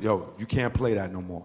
yo, 0.00 0.32
you 0.38 0.46
can't 0.46 0.72
play 0.72 0.94
that 0.94 1.12
no 1.12 1.20
more. 1.20 1.44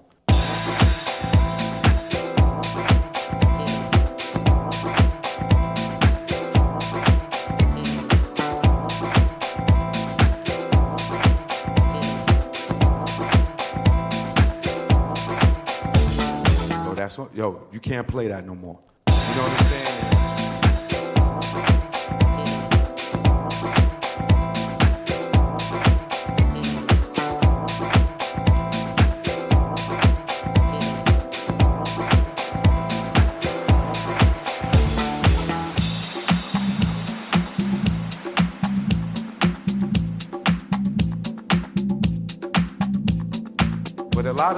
yo, 16.69 16.93
that's 16.95 17.17
what. 17.17 17.35
Yo, 17.35 17.67
you 17.71 17.79
can't 17.79 18.07
play 18.07 18.27
that 18.27 18.45
no 18.45 18.55
more. 18.55 18.79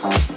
part. 0.00 0.29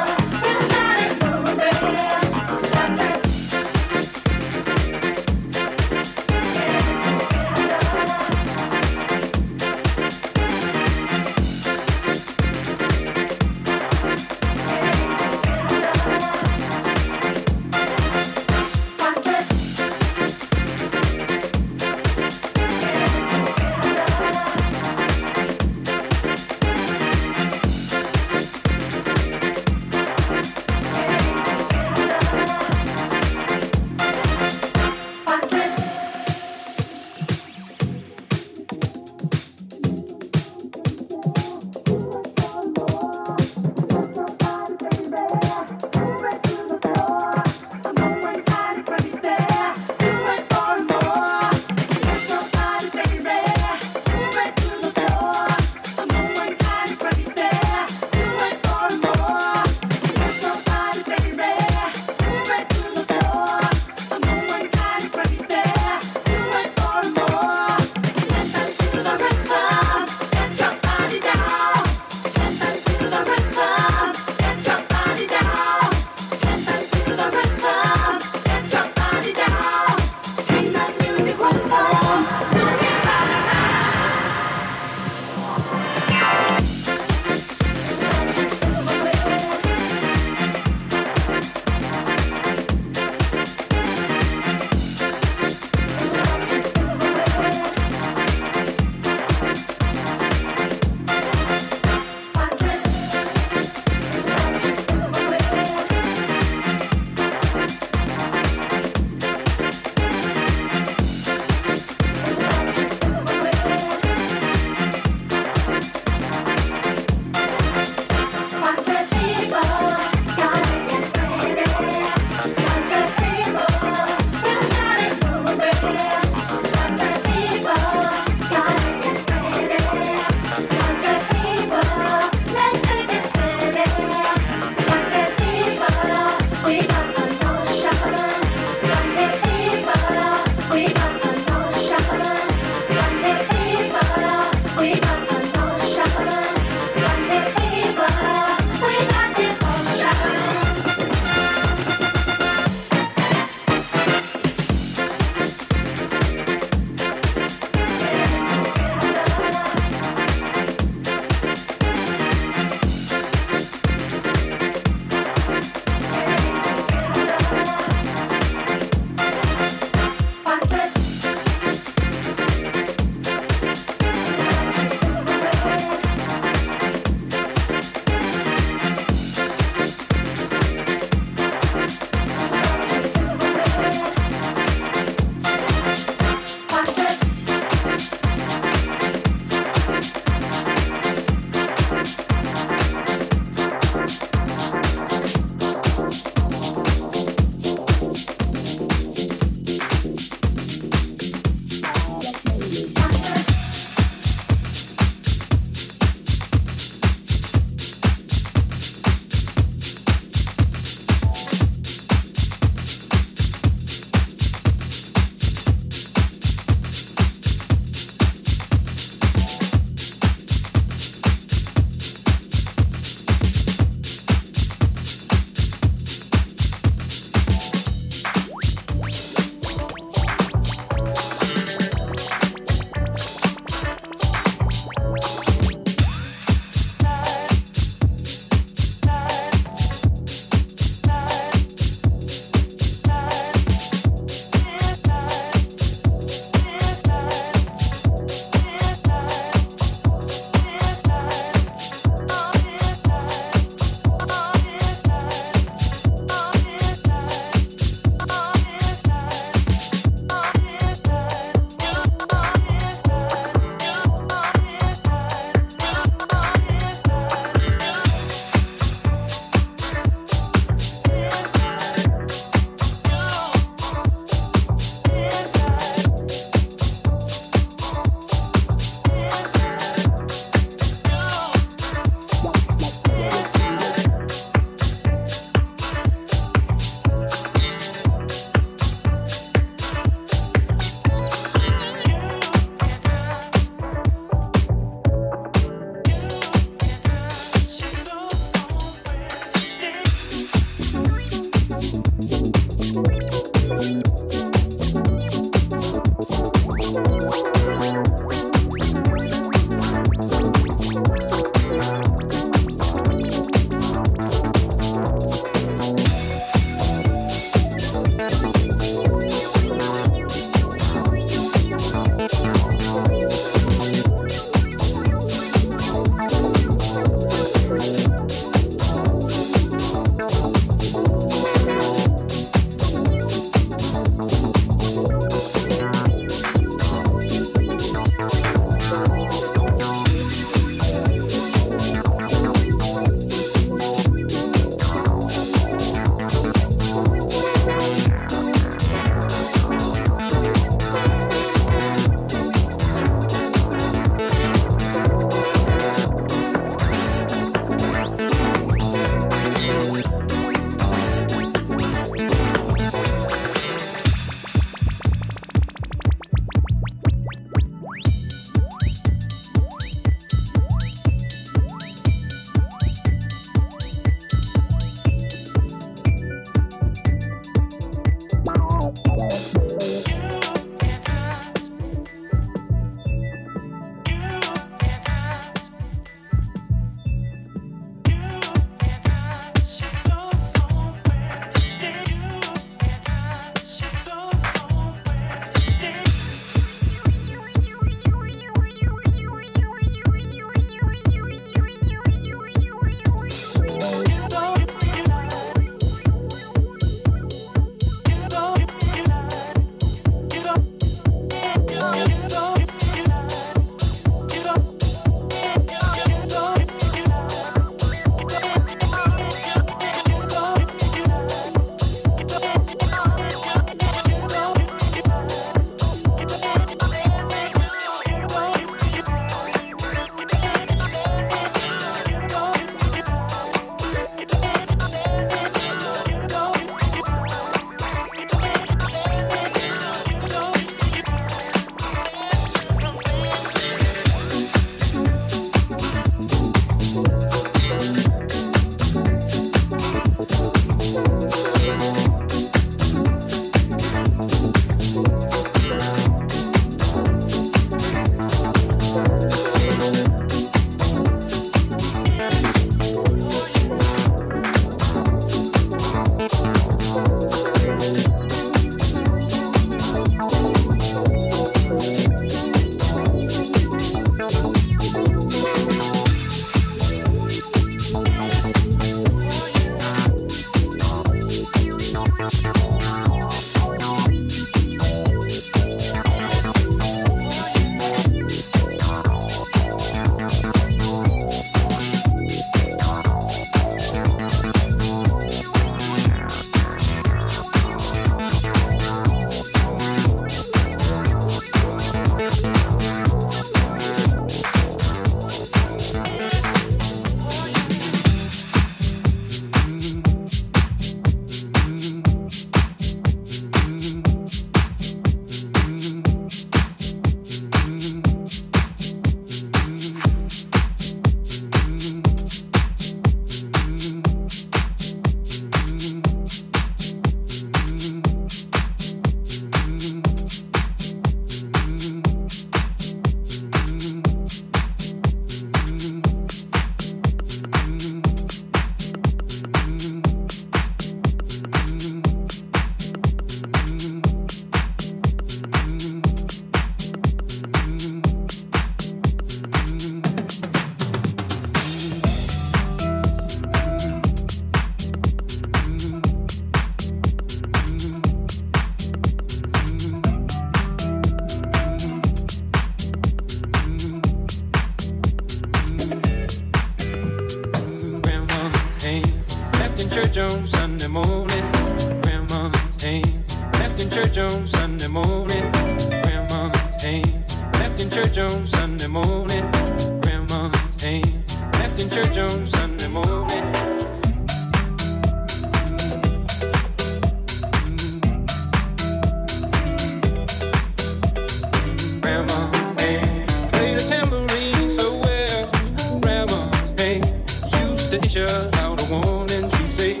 station, 597.90 598.30
out 598.58 598.80
of 598.80 598.88
warning, 598.88 599.50
she 599.50 599.66
say, 599.68 600.00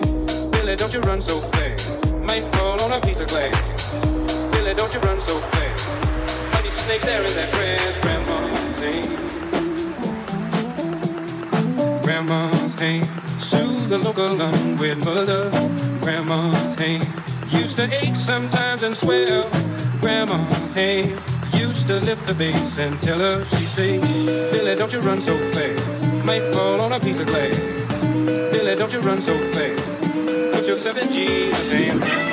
Billy, 0.52 0.76
don't 0.76 0.92
you 0.92 1.00
run 1.00 1.20
so 1.20 1.40
fast, 1.40 2.04
might 2.22 2.44
fall 2.54 2.80
on 2.82 2.92
a 2.92 3.00
piece 3.00 3.18
of 3.18 3.26
glass. 3.26 3.92
Billy, 4.52 4.74
don't 4.74 4.94
you 4.94 5.00
run 5.00 5.20
so 5.22 5.36
fast, 5.38 5.88
honey, 6.54 6.70
snakes 6.70 7.04
there 7.04 7.20
in 7.20 7.34
that 7.34 7.50
grass, 7.50 8.00
grandma's 8.00 8.80
hand. 8.84 9.10
Grandma's 12.04 12.74
hand, 12.74 13.08
sue 13.40 13.88
the 13.88 13.98
local 13.98 14.40
unwed 14.40 15.04
mother, 15.04 15.50
grandma's 16.00 16.78
hand. 16.78 17.04
Used 17.50 17.76
to 17.78 17.92
ache 18.04 18.14
sometimes 18.14 18.84
and 18.84 18.96
swell, 18.96 19.50
grandma's 20.00 20.74
hand. 20.76 21.10
Used 21.54 21.88
to 21.88 21.98
lift 21.98 22.24
the 22.28 22.34
bass 22.34 22.78
and 22.78 23.02
tell 23.02 23.18
her 23.18 23.44
she 23.46 23.64
say, 23.64 23.98
Billy, 24.52 24.76
don't 24.76 24.92
you 24.92 25.00
run 25.00 25.20
so 25.20 25.36
fast, 25.50 26.24
might 26.24 26.54
fall 26.54 26.80
on 26.80 26.92
a 26.92 27.00
piece 27.00 27.18
of 27.18 27.26
glass. 27.26 27.79
Billy, 28.52 28.74
don't 28.74 28.92
you 28.92 29.00
run 29.00 29.20
so 29.20 29.36
fast. 29.52 29.84
Put 30.52 30.66
your 30.66 30.76
7G 30.76 31.28
in 31.44 31.50
the 31.50 31.66
damn. 31.70 32.30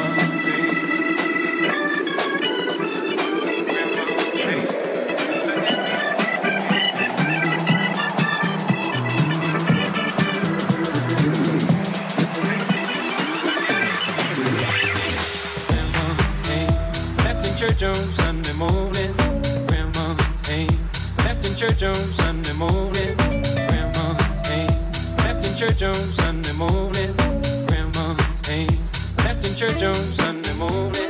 church 17.57 17.84
on 17.84 17.95
Sunday 17.95 18.53
morning. 18.53 19.13
Grandma 19.67 20.15
ain't 20.49 20.71
left 21.25 21.45
in 21.47 21.55
church 21.55 21.82
on 21.82 21.95
Sunday 21.95 22.26
church 25.58 25.82
on 25.82 25.95
Sunday 25.95 26.53
morning. 26.53 27.16
Grandma's 27.66 28.47
hand 28.47 28.78
left 29.18 29.43
in 29.47 29.55
church 29.55 29.82
on 29.82 29.95
Sunday 29.95 30.53
morning. 30.53 31.07